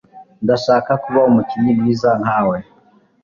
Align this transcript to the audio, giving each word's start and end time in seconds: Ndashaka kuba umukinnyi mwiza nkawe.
Ndashaka 0.43 0.91
kuba 1.03 1.19
umukinnyi 1.29 1.71
mwiza 1.79 2.09
nkawe. 2.21 2.57